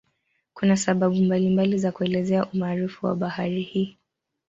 [0.53, 3.97] Kuna sababu mbalimbali za kuelezea umaarufu wa bahari hii.